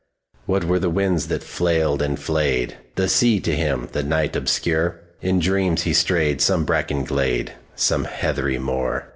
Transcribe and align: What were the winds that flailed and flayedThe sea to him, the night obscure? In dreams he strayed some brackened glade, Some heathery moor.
What 0.47 0.63
were 0.63 0.79
the 0.79 0.89
winds 0.89 1.27
that 1.27 1.43
flailed 1.43 2.01
and 2.01 2.17
flayedThe 2.17 3.07
sea 3.07 3.39
to 3.41 3.55
him, 3.55 3.87
the 3.91 4.01
night 4.01 4.35
obscure? 4.35 4.99
In 5.21 5.37
dreams 5.37 5.83
he 5.83 5.93
strayed 5.93 6.41
some 6.41 6.65
brackened 6.65 7.05
glade, 7.07 7.53
Some 7.75 8.05
heathery 8.05 8.57
moor. 8.57 9.05